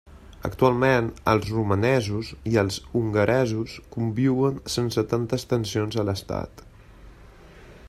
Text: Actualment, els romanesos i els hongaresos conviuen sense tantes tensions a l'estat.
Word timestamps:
Actualment, 0.47 1.09
els 1.33 1.51
romanesos 1.57 2.31
i 2.53 2.57
els 2.61 2.79
hongaresos 3.01 3.77
conviuen 3.97 4.59
sense 4.77 5.07
tantes 5.15 5.49
tensions 5.55 6.01
a 6.05 6.09
l'estat. 6.11 6.67